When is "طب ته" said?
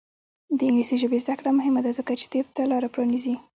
2.33-2.61